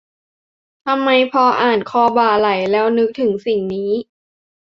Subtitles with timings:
[0.85, 3.91] ทำไมพออ่าน "คอบ่าไหล่" แล้วนึกถึงสิ่งนี้